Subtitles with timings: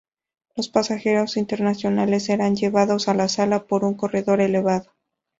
[0.55, 4.93] Los pasajeros internacionales serán llevados a la sala por un corredor elevado.